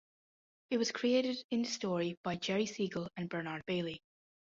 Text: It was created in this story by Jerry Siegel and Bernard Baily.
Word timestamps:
It 0.71 0.79
was 0.79 0.91
created 0.91 1.43
in 1.51 1.61
this 1.61 1.73
story 1.75 2.17
by 2.23 2.35
Jerry 2.35 2.65
Siegel 2.65 3.07
and 3.15 3.29
Bernard 3.29 3.63
Baily. 3.67 4.01